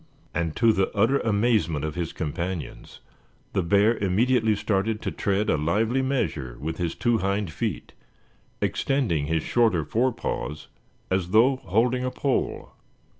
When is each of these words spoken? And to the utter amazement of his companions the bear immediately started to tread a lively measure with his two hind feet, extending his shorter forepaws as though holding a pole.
And 0.33 0.55
to 0.55 0.73
the 0.73 0.89
utter 0.97 1.19
amazement 1.19 1.85
of 1.85 1.93
his 1.93 2.11
companions 2.11 3.01
the 3.53 3.61
bear 3.61 3.95
immediately 3.95 4.55
started 4.55 4.99
to 5.03 5.11
tread 5.11 5.47
a 5.47 5.57
lively 5.59 6.01
measure 6.01 6.57
with 6.59 6.77
his 6.79 6.95
two 6.95 7.19
hind 7.19 7.51
feet, 7.51 7.93
extending 8.61 9.27
his 9.27 9.43
shorter 9.43 9.85
forepaws 9.85 10.69
as 11.11 11.29
though 11.29 11.57
holding 11.57 12.03
a 12.03 12.09
pole. 12.09 12.71